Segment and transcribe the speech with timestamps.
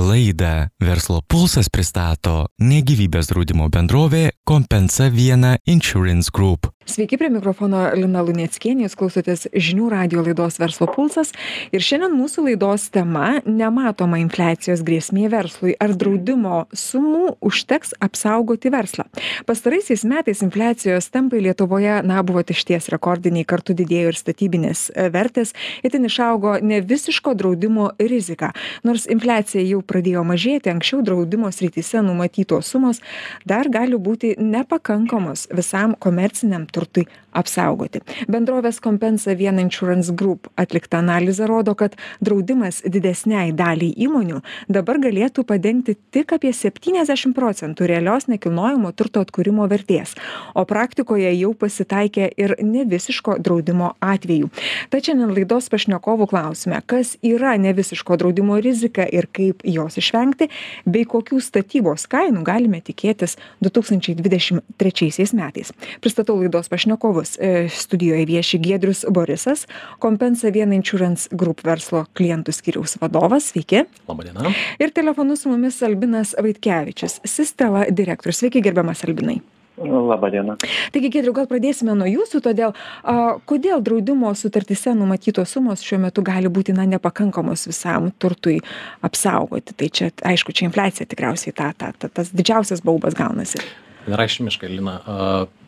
[0.00, 6.70] Laidą Verslo pulsas pristato negyvybės draudimo bendrovė Kompensa Viena Insurance Group.
[6.86, 11.28] Sveiki prie mikrofono Lina Lunieckienė, jūs klausotės žinių radio laidos Verslo pulsas.
[11.76, 15.74] Ir šiandien mūsų laidos tema- nematoma infliacijos grėsmė verslui.
[15.78, 19.04] Ar draudimo sumų užteks apsaugoti verslą?
[19.46, 25.52] Pastaraisiais metais infliacijos tempai Lietuvoje, na, buvo išties rekordiniai, kartu didėjo ir statybinės vertės,
[25.84, 28.52] itin išaugo ne visiško draudimo rizika.
[28.82, 33.00] Nors infliacija jau pradėjo mažėti, anksčiau draudimo srityse numatytos sumos
[33.44, 37.06] dar gali būti nepakankamos visam komerciniam turtui
[37.36, 38.00] apsaugoti.
[38.30, 45.44] Bendrovės Compensa Viena Insurance Group atlikta analizė rodo, kad draudimas didesniai daliai įmonių dabar galėtų
[45.44, 50.16] padengti tik apie 70 procentų realios nekilnojamo turto atkūrimo vertės,
[50.54, 54.48] o praktikoje jau pasitaikė ir nevisiško draudimo atvejų.
[54.90, 60.46] Tačiau šiandien laidos pašnekovų klausime, kas yra nevisiško draudimo rizika ir kaip jos išvengti,
[60.86, 65.72] bei kokių statybos kainų galime tikėtis 2023 metais.
[66.00, 67.19] Pristatau laidos pašnekovus.
[67.40, 69.66] E, studijoje vieši Giedrius Borisas,
[69.98, 73.50] Kompensa Viena Insurance Group verslo klientų skiriaus vadovas.
[73.50, 73.84] Sveiki.
[74.08, 74.52] Labadiena.
[74.80, 78.42] Ir telefonu su mumis Albinas Vaitkevičius, Sistela direktorius.
[78.42, 79.40] Sveiki, gerbiamas Albinai.
[79.80, 80.56] Labadiena.
[80.92, 83.14] Taigi, Gedriu, gal pradėsime nuo jūsų, todėl a,
[83.48, 88.58] kodėl draudimo sutartise numatytos sumos šiuo metu gali būti na, nepakankamos visam turtui
[89.06, 89.76] apsaugoti.
[89.80, 93.62] Tai čia, aišku, čia infliacija tikriausiai ta, ta, ta, tas didžiausias baubas gaunasi.
[94.04, 94.98] Vienareikšmiškai, Lina.
[95.00, 95.59] Uh,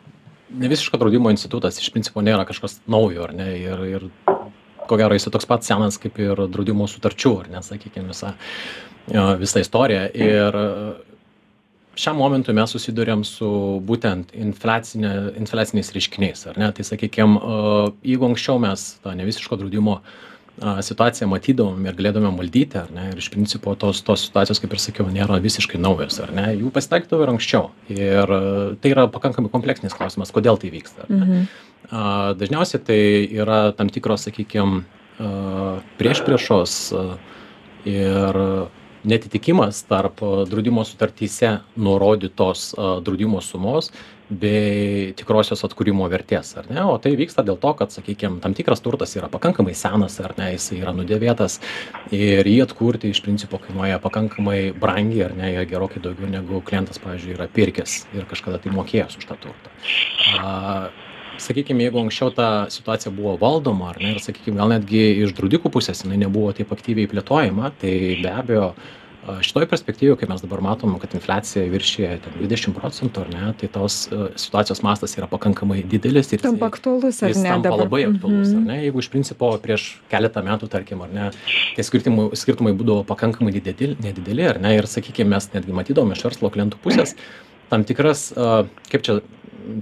[0.53, 3.49] ne visiško draudimo institutas iš principo nėra kažkas naujo, ar ne?
[3.59, 4.09] Ir, ir
[4.87, 8.33] ko gero jis toks pat senas kaip ir draudimo sutarčių, ar ne, sakykime, visa,
[9.39, 10.07] visa istorija.
[10.13, 10.59] Ir
[11.95, 13.47] šiam momentui mes susiduriam su
[13.85, 17.35] būtent infliacine infliaciniais reiškiniais ar ne tai sakykim
[18.01, 19.99] jeigu anksčiau mes tą nevisiško draudimo
[20.61, 23.07] situaciją matydavom ir galėdavom valdyti ar ne?
[23.11, 26.51] Ir iš principo tos tos situacijos kaip ir sakiau nėra visiškai naujos ar ne?
[26.59, 27.71] Jų pasitaikydavo ir anksčiau.
[27.89, 28.33] Ir
[28.83, 31.41] tai yra pakankamai kompleksinis klausimas kodėl tai vyksta ar ne?
[32.39, 33.01] Dažniausiai tai
[33.33, 34.83] yra tam tikros sakykim
[35.99, 36.77] priešpriešos
[37.89, 38.39] ir
[39.03, 42.71] neatitikimas tarp draudimo sutartyse nurodytos
[43.03, 43.91] draudimo sumos
[44.39, 46.81] bei tikrosios atkūrimo vertės ar ne?
[46.89, 50.51] O tai vyksta dėl to kad sakykim tam tikras turtas yra pakankamai senas ar ne
[50.53, 51.59] jisai yra nudėvėtas
[52.15, 57.37] ir jį atkurti iš principo kainuoja pakankamai brangiai ar ne gerokai daugiau negu klientas pavyzdžiui
[57.37, 59.73] yra pirkęs ir kažkada tai mokėjęs už tą turtą.
[60.41, 60.89] A
[61.41, 65.71] sakykim jeigu anksčiau ta situacija buvo valdoma ar ne ir sakykim gal netgi iš draudikų
[65.73, 68.73] pusės jinai nebuvo taip aktyviai plėtojama tai be abejo
[69.43, 73.69] šitoj perspektyvoj kai mes dabar matom kad infliacija viršija ten dvidešim procentų ar ne tai
[73.71, 73.97] tos
[74.35, 77.49] situacijos mastas yra pakankamai didelis ir Tampa aktualus, ar ne?
[77.55, 78.67] tampa labai aktualus ar Mhm.
[78.67, 81.29] ne jeigu iš principo prieš keletą metų tarkim ar ne
[81.75, 86.23] tie skirtimai skirtumai būdavo pakankamai dideli nedideli ar ne ir sakykim mes netgi matydavom iš
[86.27, 87.15] verslo klientų pusės
[87.69, 88.33] tam tikras
[88.91, 89.21] kaip čia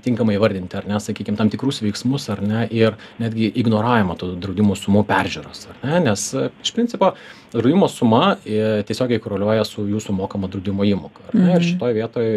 [0.06, 4.76] tinkamai įvardinti ar ne sakykim tam tikrus veiksmus ar ne ir netgi ignoravimą tų draudimo
[4.80, 6.26] sumų peržiūros ar ne nes
[6.64, 7.14] iš principo
[7.54, 11.68] draudimo suma e, tiesiogiai koreliuoja su jūsų mokama draudimo įmoka ar ne ir Mhm.
[11.70, 12.28] šitoj vietoj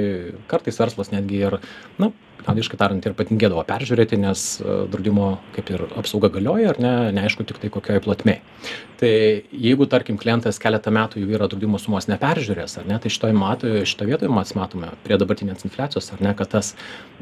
[0.51, 1.59] kartais verslas netgi ir
[1.99, 2.11] na
[2.45, 7.47] liaudiškai tariant ir patingėdavo peržiūrėti nes e, draudimo kaip ir apsauga galioja ar ne neaišku
[7.49, 8.41] tiktai kokioj plotmėj.
[9.01, 9.13] Tai
[9.67, 13.85] jeigu tarkim klientas keletą metų jau yra draudimo sumos neperžiūrėjęs ar ne tai šitoj matoj
[13.89, 16.75] šitoj vietoj mes matome prie dabartinės infliacijos ar ne kad tas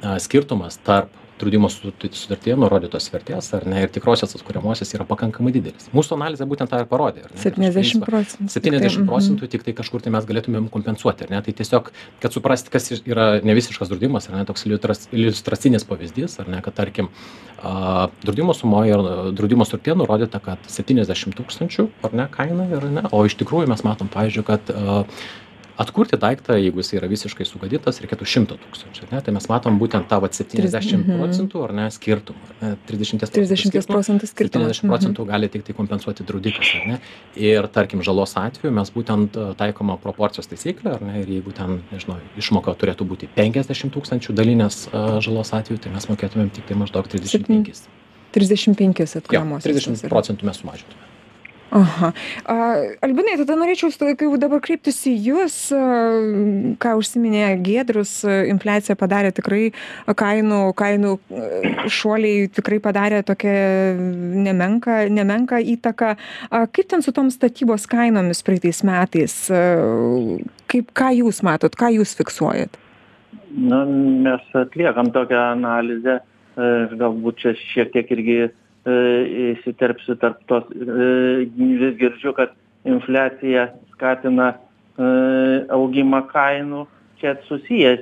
[0.03, 5.53] a, skirtumas tarp draudimo sut- sutartyje nurodytos vertės ar ne ir tikrosios atkuriamosios yra pakankamai
[5.55, 8.49] didelis mūsų analizė būtent tą ir parodė ar ne kad iš 70 principo procentų.
[8.55, 9.09] septyniasdešim Mhm.
[9.11, 13.41] procentų tiktai kažkur tai mes galėtumėm kompensuoti ar ne tai tiesiog kad suprasti kas yra
[13.43, 17.09] nevisiškas draudimas ar ne toks iliutras iliustracinis pavyzdys ar ne kad tarkim
[17.63, 19.03] a draudimo sumoj ir
[19.35, 23.83] draudimo sutartyje nurodyta kad septyniasdešim tūkstančių ar ne kaina yra ne o iš tikrųjų mes
[23.85, 25.05] matom pavyzdžiui kad a
[25.81, 29.79] atkurti daiktą jeigu jisai yra visiškai sugadintas reikėtų šimto tūkstančių ar ne tai mes matom
[29.81, 31.23] būtent tą vat septyniasdešim mhm.
[31.23, 34.77] procentų ar ne skirtumą ar ne trisdešimties 30 procentų skirtumas.
[34.81, 36.99] 70 procentų gali tiktai kompensuoti draudikas, ar ne?
[37.39, 41.23] Ir tarkim, žalos atveju mes būtent e, taikoma proporcijos taisyklė, ar ne?
[41.23, 46.09] Ir jeigu ten, nežinau, išmoka turėtų būti 50 tūkstančių dalinės e, žalos atveju, tai mes
[46.11, 47.87] mokėtumėm tik tai maždaug 35.
[48.33, 49.83] 35 Jo, atkuriamosios.
[49.85, 51.09] 30 procentų mes sumažintume.
[51.73, 52.11] Aha.
[52.45, 52.55] A,
[53.01, 55.81] Albinai, tada norėčiau kai jau dabar kreiptis į Jūs, a,
[56.83, 59.71] ką užsiminė Giedrius, infliacija padarė tikrai
[60.05, 61.15] kainų, kainų
[61.89, 63.57] šuoliai tikrai padarė tokią
[64.45, 66.15] nemenką, nemenką įtaką.
[66.51, 69.35] A, Kaip ten su tom statybos kainomis praeitais metais?
[70.69, 72.77] Kaip, ką Jūs matot, ką Jūs fiksuojat?
[73.53, 76.21] Na, mes atliekam tokią analizę,
[76.57, 76.69] e,
[77.01, 78.37] galbūt čia šiek tiek irgi
[78.87, 82.55] įsiterpsiu tarp tos, e, vis girdžiu, kad
[82.89, 84.55] infliacija skatina
[85.73, 86.83] augimą kainų,
[87.21, 87.95] čia susiję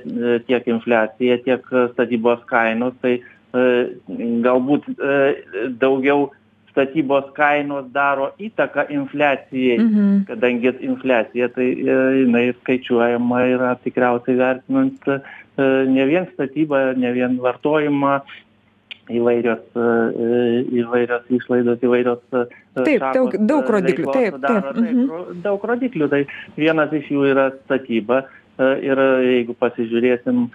[0.47, 1.63] tiek infliacija, tiek
[1.93, 3.21] statybos kainos, tai
[4.43, 4.89] galbūt
[5.79, 6.29] daugiau
[6.71, 10.21] statybos kainos daro įtaką infliacijai, mhm.
[10.27, 15.11] kadangi infliacija tai jinai skaičiuojama yra tikriausiai vertinant
[15.95, 18.21] ne vien statybą, ne vien vartojimą,
[19.09, 19.63] įvairios,
[20.81, 22.21] įvairios išlaidos, įvairios.
[22.31, 24.11] Taip, daug, daug rodiklių.
[24.13, 25.41] Taip, daro, taip, taip mhm.
[25.45, 26.09] daug rodiklių.
[26.11, 26.21] Tai
[26.59, 28.25] vienas iš jų yra statyba.
[28.61, 30.45] Ir jeigu pasižiūrėsim,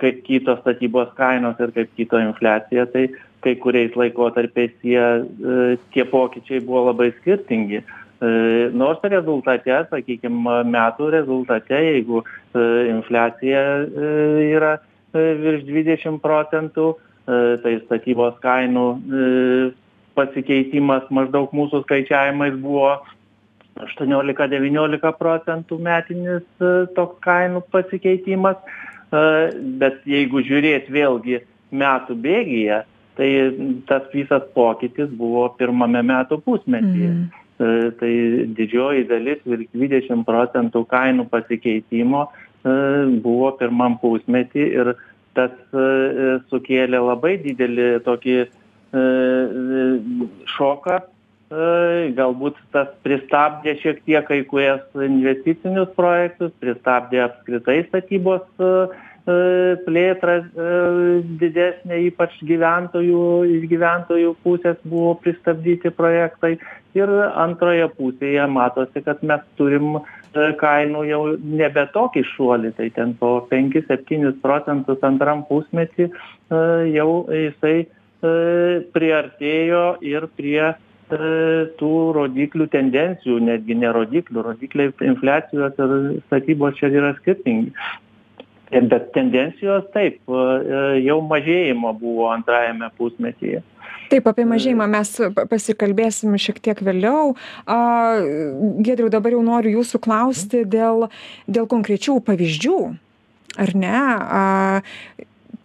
[0.00, 3.08] kaip kito statybos kainos ir kaip kito infliacija, tai
[3.44, 5.04] kai kuriais laikotarpiais jie,
[5.94, 7.84] tie pokyčiai buvo labai skirtingi.
[8.74, 12.24] Nors rezultate, sakykime, metų rezultate, jeigu
[12.58, 13.62] infliacija
[14.42, 14.78] yra
[15.14, 16.96] virš 20 procentų,
[17.28, 18.86] tai statybos kainų
[20.18, 22.96] pasikeitimas maždaug mūsų skaičiavimais buvo
[23.78, 26.46] 18-19 procentų metinis
[26.96, 28.56] toks kainų pasikeitimas,
[29.80, 32.80] bet jeigu žiūrėt vėlgi metų bėgyje,
[33.18, 33.28] tai
[33.90, 37.12] tas visas pokytis buvo pirmame metų pusmetyje.
[37.12, 37.28] Mm.
[37.98, 38.10] Tai
[38.54, 42.28] didžioji dalis virš 20 procentų kainų pasikeitimo
[43.24, 44.92] buvo pirmam pusmetį ir
[45.36, 45.52] tas
[46.48, 48.38] sukėlė labai didelį tokį
[50.56, 50.98] šoką.
[52.18, 58.44] Galbūt tas pristabdė šiek tiek kai kurias investicinius projektus, pristabdė apskritai statybos
[59.86, 60.34] plėtrą
[61.40, 63.22] didesnė, ypač gyventojų,
[63.56, 66.56] iš gyventojų pusės buvo pristabdyti projektai.
[66.96, 70.00] Ir antroje pusėje matosi, kad mes turim
[70.60, 76.10] kainų jau nebe tokį šuolį, tai ten po 5-7 procentus antram pusmetį
[76.94, 77.76] jau jisai
[78.94, 80.74] priartėjo ir prie
[81.08, 85.94] tų rodiklių tendencijų, netgi ne rodiklių, rodikliai infliacijos ir
[86.26, 87.72] statybos čia yra skirtingi.
[88.68, 90.20] Bet tendencijos taip,
[91.04, 93.62] jau mažėjimo buvo antrajame pusmetyje.
[94.08, 95.10] Taip, apie mažėjimą mes
[95.50, 97.34] pasikalbėsim šiek tiek vėliau.
[98.84, 101.08] Gedriu, dabar jau noriu jūsų klausti dėl,
[101.48, 102.78] dėl konkrečių pavyzdžių.
[103.58, 103.98] Ar ne?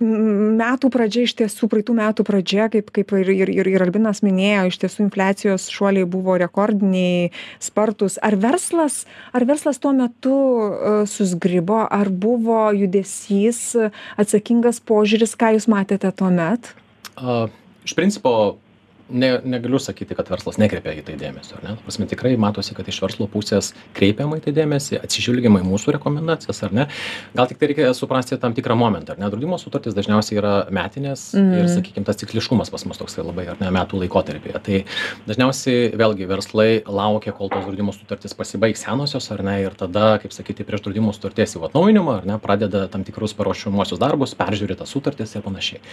[0.04, 4.68] Metų pradžia iš tiesų praeitų metų pradžia kaip kaip ir ir ir ir albinas minėjo
[4.70, 7.32] iš tiesų infliacijos šuoliai buvo rekordiniai
[7.64, 8.20] spartūs.
[8.22, 9.04] Ar verslas
[9.34, 10.38] ar verslas tuo metu
[11.10, 11.84] susgribo?
[11.88, 13.74] Ar buvo judesys
[14.20, 15.38] atsakingas požiūris?
[15.40, 16.74] Ką jūs matėte tuomet?
[17.18, 17.46] A
[17.86, 18.58] iš principo
[19.10, 21.76] ne negaliu sakyti kad verslas nekreipia į tai dėmesio ar ne?
[21.76, 25.96] Ta prasme tikrai matosi kad iš verslo pusės kreipiama į tai dėmesį atsižvelgiama į mūsų
[25.98, 26.86] rekomendacijas ar ne?
[27.36, 29.30] Gal tiktai reikia suprasti tam tikrą momentą ar ne?
[29.34, 33.72] Draudimo sutartys dažniausiai yra metinės ir sakykim tas cikliškumas pas mus toksai labai ar ne
[33.76, 34.64] metų laikotarpyje.
[34.64, 34.82] Tai
[35.28, 40.36] dažniausiai vėlgi verslai laukia kol tos draudimo sutartys pasibaigs senosios ar ne ir tada kaip
[40.36, 44.96] sakyti prieš draudimo sutarties jau atnaujinimą ar ne pradeda tam tikrus paruošiamuosius darbus peržiūri tas
[44.96, 45.84] sutartis ir panašiai.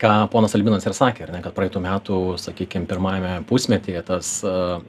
[0.00, 4.32] Ką ponas albinas ir sakė ar ne kad praeitų metų sakykim pirmajame pusmetyje tas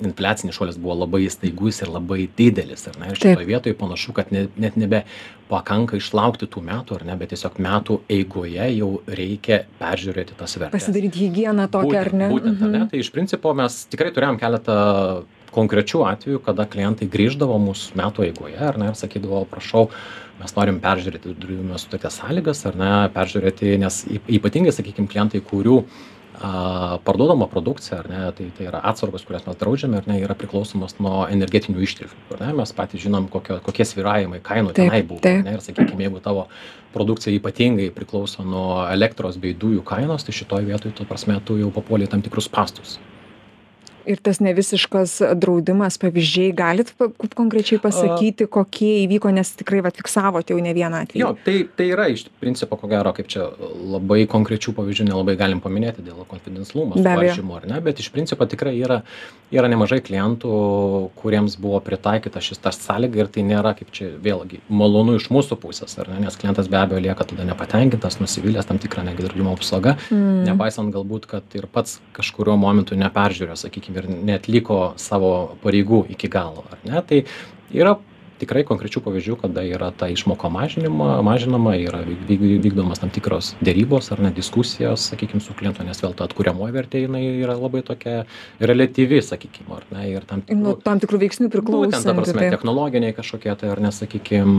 [0.04, 3.12] infliacinis šuolis buvo labai staigus ir labai didelis ar ne?
[3.12, 5.04] Ir šitoj vietoj panašu kad ne net nebe
[5.52, 7.18] pakanka išlaukti tų metų ar ne?
[7.20, 12.32] Bet tiesiog metų eigoje jau reikia peržiūrėti tas vertes pasidaryt higieną tokią ar ne?
[12.32, 12.88] būtent ar ne?
[12.92, 14.80] Tai iš principo mes tikrai turėjom keletą
[15.52, 18.92] konkrečių atvejų kada klientai grįždavo mūsų metų eigoje ar ne?
[18.94, 19.90] Ir sakydavo prašau
[20.42, 22.94] mes norim peržiūrėti draudimo sutarties sąlygas ar ne?
[23.14, 24.02] Peržiūrėti nes
[24.32, 25.84] ypatingai sakykim klientai kurių
[26.42, 30.34] a parduodama produkcija ar ne tai tai yra atsargos kurias mes draudžiame ar ne yra
[30.38, 35.22] priklausomos nuo energetinių išteklių ar ne mes patys žinom kokio kokie svyravimai kainų tenai buvo
[35.22, 36.48] ar ne ir sakykim jeigu tavo
[36.96, 41.70] produkcija ypatingai priklauso nuo elektros bei dujų kainos tai šitoj vietoj ta prasme tu jau
[41.78, 42.98] papuoli į tam tikrus spąstus
[44.06, 46.94] ir tas nevisiškas draudimas pavyzdžiai galit
[47.38, 51.22] konkrečiai pasakyti kokie įvyko nes tikrai vat fiksavot jau ne vieną atvejį?
[51.22, 53.50] Jo tai tai yra iš principo ko gero kaip čia
[53.94, 58.76] labai konkrečių pavyzdžių nelabai galim paminėti dėl konfidencialumo suvaržymų ar ne bet iš principo tikrai
[58.80, 59.02] yra
[59.52, 60.52] yra nemažai klientų
[61.20, 65.58] kuriems buvo pritaikyta šis ta sąlyga ir tai nėra kaip čia vėlgi malonu iš mūsų
[65.62, 69.54] pusės ar ne nes klientas be abejo lieka tada nepatenkintas nusivylęs tam tikra netgi draudimo
[69.58, 70.46] apsauga mm.
[70.48, 76.66] nepaisant galbūt kad ir pats kažkuriuo momentu neperžiūrėjo sakykim ir neatliko savo pareigų iki galo
[76.72, 77.04] ar ne?
[77.08, 77.24] Tai
[77.76, 77.98] yra
[78.42, 84.12] tikrai konkrečių pavyzdžių kada yra ta išmoka mažinima mažinama yra vyk vykdomos tam tikros derybos
[84.14, 88.24] ar net diskusijos sakykim su klientu nes vėl ta atkuriamoji vertė jinai yra labai tokia
[88.60, 93.18] reliatyvi sakykim ar ne ir tam nuo tam tikrų veiksnių priklausanti būtent ta prasme technologiniai
[93.18, 94.56] kažkokie tai ar ne sakykim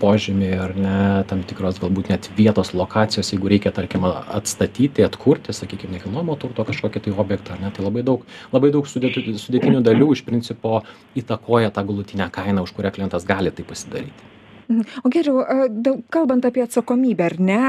[0.00, 5.92] požymiai ar ne tam tikros galbūt net vietos lokacijos jeigu reikia tarkim atstatyti atkurti sakykim
[5.96, 10.12] nekilnojamo turto kažkokį tai objektą ar ne tai labai daug labai daug sudėti sudėtinių dalių
[10.14, 10.82] iš principo
[11.18, 14.39] įtakoja tą galutinę kainą už kurią klientas gali tai pasidaryti
[15.04, 15.42] O geriau,
[16.14, 17.62] kalbant apie atsakomybę, ar ne,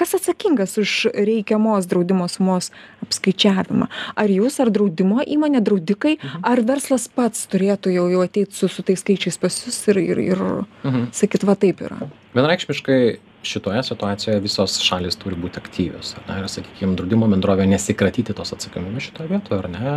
[0.00, 2.70] kas atsakingas už reikiamos draudimo sumos
[3.04, 3.90] apskaičiavimą?
[4.16, 6.44] Ar jūs, ar draudimo įmonė, draudikai, mhm.
[6.48, 10.22] ar verslas pats turėtų jau, jau ateiti su, su tais skaičiais pas jūs ir, ir,
[10.32, 11.10] ir mhm.
[11.16, 12.00] sakyt, va taip yra?
[12.36, 13.00] Vienareikšmiškai
[13.42, 16.38] šitoje situacijoje visos šalys turi būti aktyvios ar ne?
[16.42, 19.92] Ir sakykim draudimo bendrovė nesikratyti tos atsakomybės šitoj vietoj ar ne?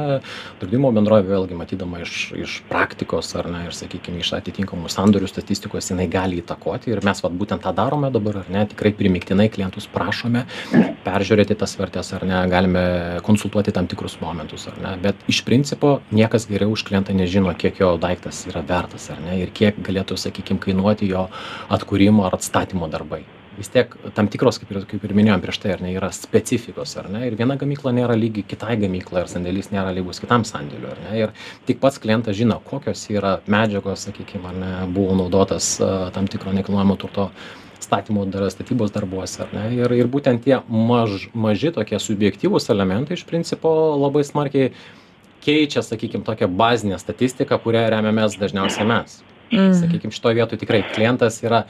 [0.61, 3.65] Draudimo bendrovė vėlgi matydama iš iš praktikos ar ne?
[3.67, 6.93] Ir sakykim iš atitinkamų sandorių statistikos jinai gali įtakoti.
[6.93, 8.63] Ir mes vat būtent tą darome dabar ar ne?
[8.71, 10.45] Tikrai primygtinai klientus prašome
[11.03, 12.39] peržiūrėti tas vertes ar ne?
[12.51, 12.85] Galime
[13.27, 14.95] konsultuoti tam tikrus momentus ar ne?
[15.03, 19.41] Bet iš principo niekas geriau už klientą nežino kiek jo daiktas yra vertas ar ne?
[19.43, 21.27] Ir kiek galėtų sakykim kainuoti jo
[21.73, 23.25] atkūrimo ar atstatymo darbai
[23.57, 26.95] vis tiek tam tikros kaip ir kaip ir minėjom prieš tai ar ne yra specifikos
[26.99, 30.91] ar ne ir viena gamykla nėra lygi kitai gamyklai ar sandėlys nėra lygus kitam sandėliui
[30.91, 31.33] ar ne ir
[31.67, 35.75] tik pats klientas žino kokios yra medžiagos sakykim ar ne buvo naudotas
[36.15, 37.29] tam tikro nekilnojamo turto
[37.83, 43.19] statymo dar statybos darbuose ar ne ir ir būtent tie maž maži tokie subjektyvūs elementai
[43.19, 44.71] iš principo labai smarkiai
[45.43, 49.19] keičia sakykim tokią bazinę statistiką kuria remiamės dažniausiai mes
[49.51, 49.73] mm.
[49.81, 51.65] sakykim šitoj vietoj tikrai klientas yra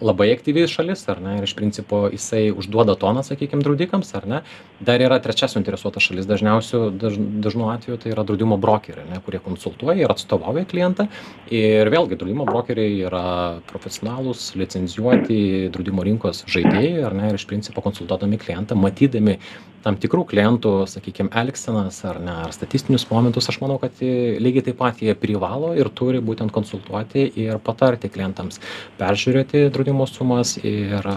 [0.00, 4.40] labai aktyvi šalis ar ne ir iš principo jisai užduoda toną sakykim draudikams ar ne.
[4.84, 9.42] Dar yra trečia suinteresuota šalis dažniausiu daž dažnu atveju tai yra draudimo brokeriai ane kurie
[9.44, 11.08] konsultuoja ir atstovauja klientą.
[11.50, 13.26] Ir vėlgi draudimo brokeriai yra
[13.70, 19.38] profesionalūs licencijuoti draudimo rinkos žaidėjai ar ne ir iš principo konsultuodami klientą matydami
[19.84, 24.78] tam tikrų klientų sakykim elgsenas ar ne ar statistinius momentus aš manau kad lygiai taip
[24.80, 28.62] pat jie privalo ir turi būtent konsultuoti ir patarti klientams
[29.00, 31.08] peržiūrėti draudimo sumas ir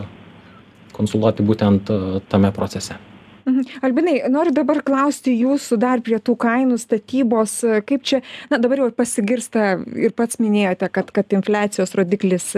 [0.93, 1.91] konsultuoti būtent
[2.27, 2.97] tame procese
[3.47, 3.63] Mhm.
[3.81, 7.53] Albinai, noriu dabar klausti jūsų dar prie tų kainų statybos,
[7.87, 8.19] kaip čia,
[8.51, 12.49] na dabar jau pasigirsta ir pats minėjote, kad, kad infliacijos rodiklis,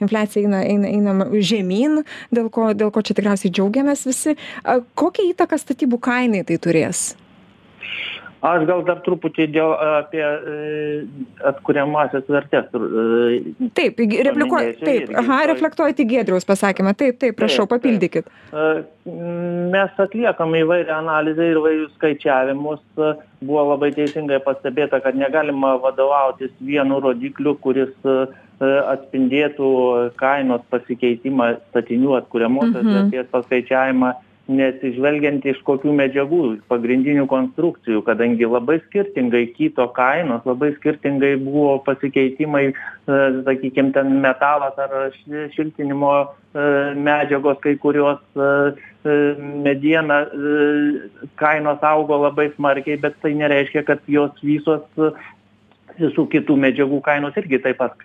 [0.00, 2.00] infliacija eina, eina, eina žemyn,
[2.32, 4.38] dėl ko, dėl ko čia tikriausiai džiaugiamės visi.
[4.96, 7.10] Kokią įtaką statybų kainai tai turės?
[8.44, 10.56] Aš gal dar truputį dėl apie e,
[11.48, 12.68] atkuriamąsias vertes.
[12.74, 18.28] E, taip, replikuoju, taip, aha, reflektuojate į Gedriaus pasakymą, taip, taip, prašau, taip, papildykit.
[18.50, 18.90] Taip.
[19.74, 22.84] Mes atliekam įvairią analizę ir įvairius skaičiavimus.
[23.44, 28.20] Buvo labai teisingai pastebėta, kad negalima vadovautis vienu rodikliu, kuris e,
[28.64, 29.72] atspindėtų
[30.20, 32.94] kainos pasikeitimą statinių atkuriamosios mhm.
[33.00, 34.14] vertės paskaičiavimą
[34.50, 42.64] neatsižvelgiant iš kokių medžiagų pagrindinių konstrukcijų kadangi labai skirtingai kito kainos labai skirtingai buvo pasikeitimai
[42.68, 42.74] e,
[43.46, 45.14] sakykim ten metalas ar
[45.56, 46.66] šiltinimo e,
[47.08, 48.50] medžiagos kai kurios e,
[49.64, 50.24] mediena
[51.40, 54.84] kainos augo labai smarkiai bet tai nereiškia kad jos visos
[55.94, 57.96] visų kitų medžiagų kainos irgi taip pat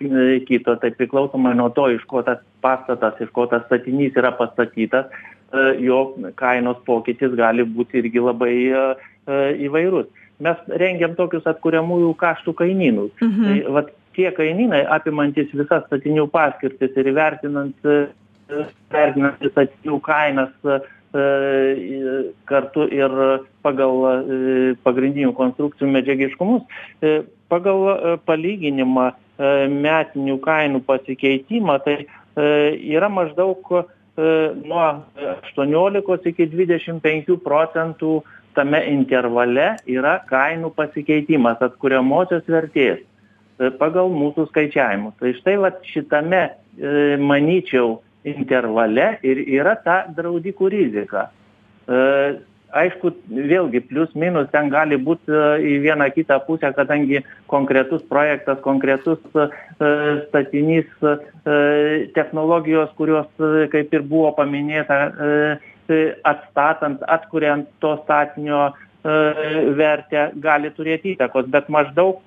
[0.48, 5.10] kito tai priklausomai nuo to iš ko tas pastatas iš ko tas statinys yra pastatytas
[5.78, 6.00] jo
[6.38, 8.82] kainos pokytis gali būti irgi labai e,
[9.26, 10.06] e, įvairus.
[10.40, 13.10] Mes rengiam tokius atkuriamųjų kaštų kainynus.
[13.20, 13.48] Mhm.
[13.48, 17.90] Tai vat, tie kainynai apimantis visas statinių paskirtis ir vertinant,
[18.90, 20.54] vertinant statinių kainas
[22.46, 23.14] kartu ir
[23.66, 23.94] pagal
[24.86, 26.66] pagrindinių konstrukcijų medžiagiškumus,
[27.50, 27.86] pagal
[28.26, 29.06] palyginimą
[29.70, 31.96] metinių kainų pasikeitimą, tai
[32.36, 33.99] yra maždaug E,
[34.64, 34.84] nuo
[35.36, 38.20] aštuoniolikos iki dvidešim penkių procentų
[38.58, 45.16] tame intervale yra kainų pasikeitimas atkuriamosios vertės e, pagal mūsų skaičiavimus.
[45.20, 46.42] Tai štai vat šitame,
[46.76, 51.30] e, manyčiau, intervale ir yra ta draudikų rizika
[52.76, 55.40] aišku vėlgi plius minus ten gali būt e,
[55.72, 59.48] į vieną kitą pusę kadangi konkretus projektas konkretus e,
[60.28, 61.16] statinys e,
[62.16, 63.28] technologijos kurios
[63.72, 65.00] kaip ir buvo paminėta
[66.30, 68.70] atstatant atkuriant to statinio
[69.02, 71.46] vertę gali turėti įtakos.
[71.48, 72.20] Bet maždaug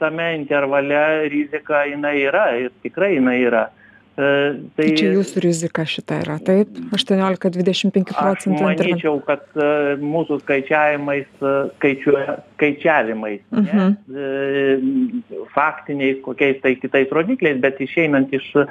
[0.00, 3.68] tame intervale rizika jinai yra ir tikrai jinai yra
[4.16, 6.72] tai, tai čia jūsų rizika šita yra, taip?
[6.96, 8.58] 18-25 procentų.
[8.58, 13.94] Aš manyčiau, kad uh, mūsų skaičiavimais, uh, skaičiuoja, skaičiavimais, uh -huh.
[14.08, 18.66] ne, uh, faktiniais kokiais tai kitais rodikliais, bet išeinant iš uh,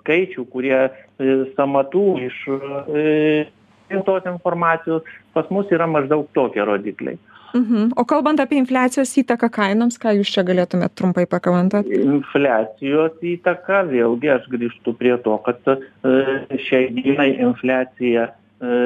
[0.00, 7.18] skaičių, kurie uh, samatų, iš uh, tos informacijos, pas mus yra maždaug tokie rodikliai.
[7.56, 7.92] Mhm.
[7.96, 12.00] O kalbant apie infliacijos įtaką kainoms, ką jūs čia galėtumėte trumpai pakomentuoti?
[12.04, 15.76] Infliacijos įtaka, vėlgi aš grįžtu prie to, kad e,
[16.66, 18.78] šiai dienai infliacija e,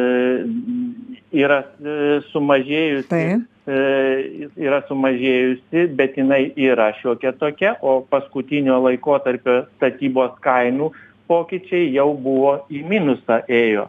[1.42, 1.96] yra e,
[2.30, 3.08] sumažėjusi.
[3.10, 3.48] Taip.
[3.70, 10.88] Yra sumažėjusi, bet jinai yra šiokia tokia, o paskutinio laikotarpio statybos kainų
[11.30, 13.84] pokyčiai jau buvo į minusą ėjo,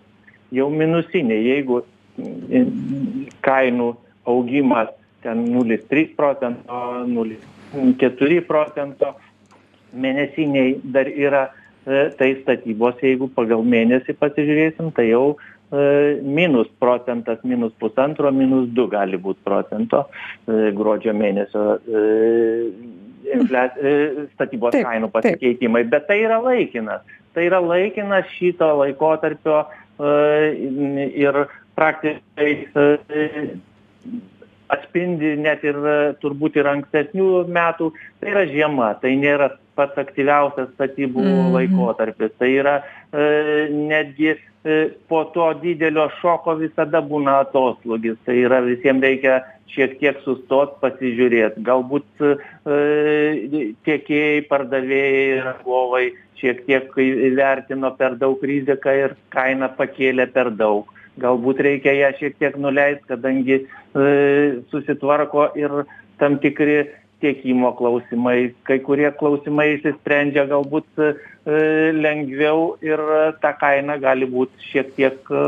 [0.53, 1.47] jau minusiniai.
[1.47, 1.79] Jeigu
[3.47, 3.89] kainų
[4.25, 4.89] augimas
[5.21, 6.63] ten 0,3 procento,
[7.05, 9.15] 0,4 procento,
[9.93, 11.47] mėnesiniai dar yra,
[11.85, 18.69] e, tai statybos, jeigu pagal mėnesį pasižiūrėsim, tai jau e, minus procentas, minus pusantro, minus
[18.73, 20.07] du gali būti procento
[20.47, 21.67] e, gruodžio mėnesio
[24.33, 25.91] statybos taip, kainų pasikeitimai, taip.
[25.93, 27.05] bet tai yra laikinas.
[27.35, 29.61] Tai yra laikinas šito laikotarpio
[30.01, 31.37] ir
[31.77, 32.49] praktiškai
[34.71, 35.77] atspindi net ir
[36.21, 37.91] turbūt ir ankstesnių metų,
[38.21, 41.49] tai yra žiema, tai nėra pats aktyviausias statybų mm.
[41.55, 42.33] laikotarpis.
[42.39, 43.25] Tai yra e,
[43.71, 44.77] netgi e,
[45.11, 48.19] po to didelio šoko visada būna atoslūgis.
[48.27, 49.41] Tai yra visiems reikia
[49.71, 51.63] šiek tiek sustot, pasižiūrėti.
[51.67, 52.33] Galbūt e,
[53.87, 56.05] tiekėjai, pardavėjai, rangovai
[56.41, 60.89] šiek tiek įvertino per daug riziką ir kainą pakėlė per daug
[61.19, 63.65] galbūt reikia ją šiek tiek nuleist kadangi e,
[64.71, 65.83] susitvarko ir
[66.21, 66.85] tam tikri
[67.21, 68.51] tiekimo klausimai.
[68.65, 71.13] Kai kurie klausimai išsisprendžia galbūt e,
[71.97, 73.01] lengviau ir
[73.43, 75.41] ta kaina gali būt šiek tiek e,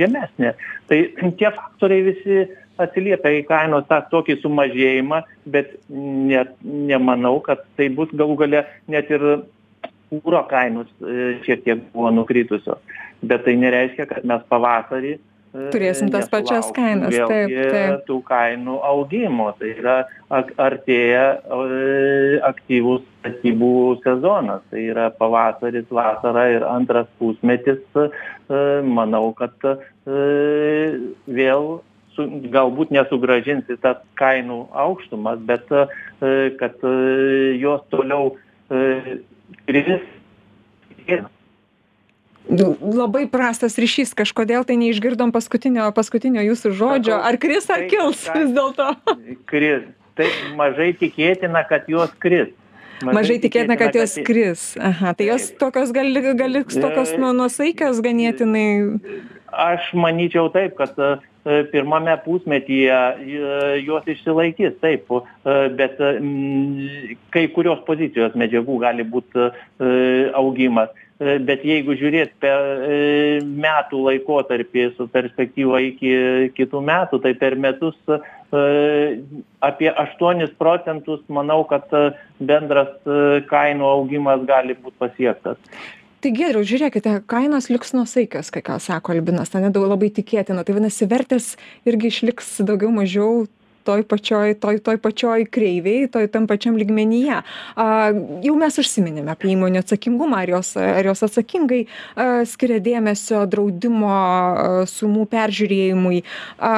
[0.00, 0.54] žemesnė.
[0.90, 1.02] Tai
[1.38, 2.46] tie faktoriai visi
[2.82, 5.22] atsiliepia į kainos tą tokį sumažėjimą
[5.52, 9.24] bet net nemanau kad tai bus galų gale net ir
[10.10, 10.90] kuro kainos
[11.46, 12.82] šiek tiek buvo nukritusios
[13.22, 17.14] bet tai nereiškia, kad mes pavasarį e, turėsim tas pačias kainas.
[17.14, 18.04] Taip, taip.
[18.08, 19.48] Tų kainų augimo.
[19.58, 19.96] Tai yra
[20.32, 23.72] artėja e, aktyvus statybų
[24.04, 24.64] sezonas.
[24.70, 27.82] Tai yra pavasaris, vasara ir antras pusmetis.
[27.96, 28.08] E,
[28.86, 29.70] manau, kad
[30.06, 31.64] vėl
[32.14, 35.66] su, galbūt nesugražinsi tas kainų aukštumas, bet
[36.60, 36.84] kad
[37.58, 38.36] jos toliau
[39.66, 40.04] kris
[42.46, 47.16] Nu, labai prastas ryšys, kažkodėl tai neišgirdom paskutinio, paskutinio jūsų žodžio.
[47.18, 48.92] Ar kris, ar kils vis dėlto?
[49.50, 49.88] Kris.
[50.16, 52.54] Tai mažai tikėtina, kad jos kris.
[53.02, 54.62] Mažai, mažai tikėtina, kad, kad jos kris.
[54.78, 58.68] Aha, tai jos tokios gali, gali tokios nu, nusaikios ganėtinai.
[59.50, 60.94] Aš manyčiau taip, kad
[61.72, 63.40] pirmame pusmetyje e,
[63.86, 66.00] jos išsilaikys, taip, e, bet
[67.34, 69.50] kai kurios pozicijos medžiagų gali būti
[70.34, 72.96] augimas E, bet jeigu žiūrėt per e,
[73.40, 76.10] metų laikotarpį su perspektyva iki
[76.58, 78.18] kitų metų, tai per metus e,
[79.64, 81.88] apie 8 procentus manau, kad
[82.36, 82.92] bendras
[83.48, 85.56] kainų augimas gali būti pasiektas.
[86.26, 90.64] Tai geriau, žiūrėkite, kainos liks nusaikios, kai ką sako Albinas, ten nedaug labai tikėtina.
[90.66, 91.52] Tai vadinasi, vertės
[91.86, 93.44] irgi išliks daugiau mažiau
[93.86, 97.36] toj pačioj toj toj pačioj kreivėj toj tam pačiam lygmenyje
[97.78, 97.86] a
[98.42, 101.84] jau mes užsiminėme apie įmonių atsakingumą ar jos ar jos atsakingai
[102.18, 104.16] a skiria dėmesio draudimo
[104.90, 106.24] sumų peržiūrėjimui
[106.58, 106.74] a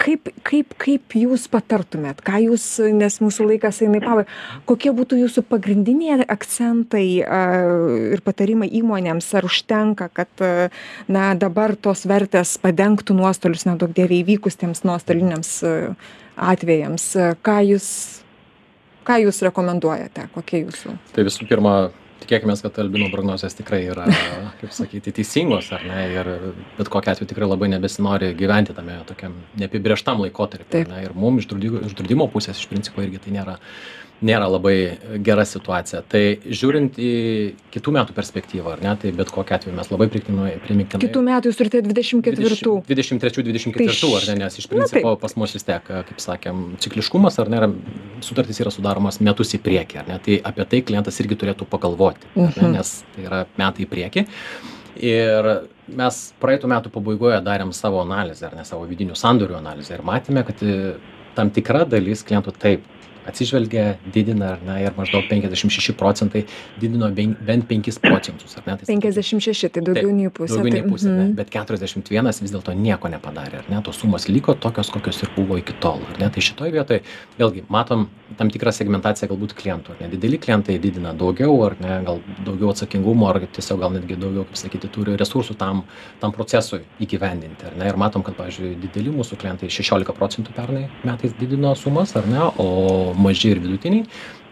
[0.00, 4.26] kaip kaip kaip jūs patartumėt ką jūs nes mūsų laikas eina į pabaigą.
[4.68, 7.40] Kokie būtų jūsų pagrindiniai akcentai a
[8.16, 10.44] ir patarimai įmonėms ar užtenka kad
[11.08, 15.56] na dabar tos vertės padengtų nuostolius neduok dieve įvykus tiems nuostoliniams
[16.34, 17.10] atvejams?
[17.44, 17.88] Ką jūs
[19.04, 20.28] ką jūs rekomenduojate?
[20.34, 20.96] Kokie jūsų?
[21.14, 21.74] Tai visų pirma
[22.24, 24.06] tikėkimės kad albino prognozės tikrai yra
[24.60, 26.00] kaip sakyti teisingos ar ne?
[26.14, 26.30] Ir
[26.78, 31.02] bet kokiu atveju tikrai labai nebesinori gyventi tame tokiam neapibrėžtam laikotarpy ar ne?
[31.06, 33.58] Ir mum iš draudiko iš draudimo pusės iš principo irgi tai nėra
[34.22, 34.74] nėra labai
[35.24, 36.02] gera situacija.
[36.10, 37.12] Tai žiūrint į
[37.74, 40.52] kitų metų perspektyvą, ar ne, tai bet kokiu atveju mes labai primiktinai.
[40.64, 42.76] primiktinai kitų metų jūs turite 24.
[42.88, 47.50] 23-24, tai ar ne, nes iš principo pas mus vis tiek, kaip sakėm, cikliškumas, ar
[47.52, 47.72] ne,
[48.24, 52.30] sutartys yra sudaromas metus į priekį, ar ne, tai apie tai klientas irgi turėtų pagalvoti,
[52.36, 52.78] ne, mhm.
[52.78, 54.26] nes tai yra metai į priekį.
[55.04, 55.48] Ir
[55.90, 60.44] mes praeitų metų pabaigoje darėm savo analizę, ar ne savo vidinių sandorių analizę ir matėme,
[60.46, 60.62] kad
[61.34, 62.84] tam tikra dalis klientų taip
[63.28, 66.44] atsižvelgia didina ar ne ir maždaug penkiasdešim šeši procentai
[66.80, 68.76] didino ben bent penkis procentus ar ne?
[68.80, 71.24] Tai penkiasdešim šeši tai daugiau nei pusė daugiau tai nei pusė ar ne?
[71.28, 71.36] mhm.
[71.38, 73.80] bet keturiasdešimt vienas vis dėlto nieko nepadarė ar ne?
[73.86, 76.30] Tos sumos liko tokios kokios ir buvo iki tol ar ne?
[76.34, 77.00] Tai šitoj vietoj
[77.38, 78.08] vėlgi matom
[78.38, 80.10] tam tikrą segmentaciją galbūt klientų ar ne?
[80.14, 82.00] Dideli klientai didina daugiau ar ne?
[82.06, 85.84] Gal daugiau atsakingumo ar tiesiog gal netgi daugiau kaip sakyti turi resursų tam
[86.20, 87.88] tam procesui įgyvendinti ar ne?
[87.88, 92.42] Ir matom kad pavyzdžiui dideli mūsų klientai šešiolika procentų pernai metais didino sumas ar ne?
[92.58, 94.06] O maži ir vidutiniai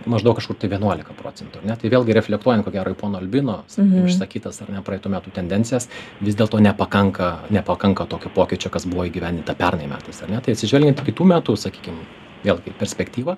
[0.06, 1.76] maždaug kažkur tai vienuolika procentų ar ne?
[1.78, 4.06] Tai vėlgi reflektuojant ko gero į pono albino Mhm.
[4.08, 5.88] išsakytas ar ne praeitų metų tendencijas
[6.20, 11.24] vis dėlto nepakanka nepakanka tokio pokyčio kas buvo įgyvendinta pernai metais tai atsižvelgiant į kitų
[11.24, 11.94] metų sakykim
[12.44, 13.36] vėlgi perspektyvą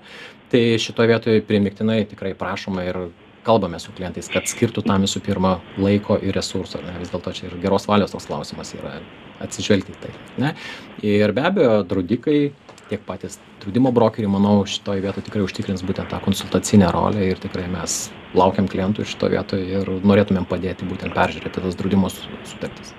[0.49, 2.97] tai šitoj vietoj primygtinai tikrai prašome ir
[3.45, 6.97] kalbame su klientais kad skirtų tam visų pirma laiko ir resursų ne?
[6.99, 8.95] Vis dėlto čia ir geros valios toks klausimas yra
[9.39, 10.55] atsižvelgti į tai ne?
[11.03, 12.51] Ir be abejo draudikai
[12.89, 17.65] tiek patys draudimo brokeriai manau šitoj vietoj tikrai užtikrins būtent tą konsultacinę rolę ir tikrai
[17.71, 17.97] mes
[18.37, 22.93] laukiam klientų šitoj vietoj ir norėtumėm padėti būtent peržiūrėti tas draudimo su- sutartis.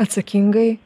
[0.00, 0.78] Atsakingai?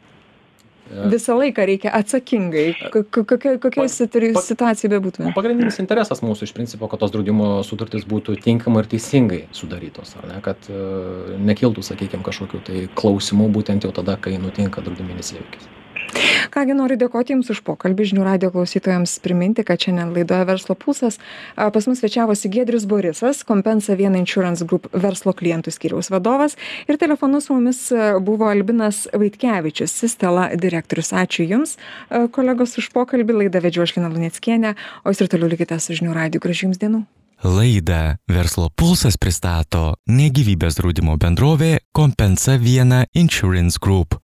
[0.91, 2.67] E, visą laiką reikia atsakingai.
[2.91, 6.99] Ko- ko- kokioj kokioj Pa- situ- pa- situacijoj bebūtume pagrindinis interesas mūsų iš principo kad
[7.05, 10.41] tos draudimo sutartys būtų tinkamai ir teisingai sudarytos ar ne?
[10.43, 10.81] Kad e,
[11.39, 15.71] nekiltų sakykim kažkokių tai klausimų būtent jau tada kai nutinka draudiminis įvykis
[16.55, 20.77] ką gi noriu dėkoti jums už pokalbį žinių radijo klausytojams priminti kad šiandien laidoje verslo
[20.79, 21.21] pulsas
[21.57, 26.57] pas mus svečiavosi giedrius borisas kompensa viena insurance group verslo klientų skyriaus vadovas
[26.89, 27.83] ir telefonu su mumis
[28.25, 31.13] buvo albinas vaitkevičius sistela direktorius.
[31.13, 31.77] Ačiū jums
[32.33, 33.41] kolegos už pokalbį.
[33.41, 34.75] Laidą vedžiau aš lina luneckienė
[35.05, 37.05] o jūs ir toliau likite su žinių radiju gražių jums dienų.
[37.41, 44.19] Laidą Verslo pulsas pristato ne gyvybės draudimo bendrovė Kompensa Viena Insurance Group.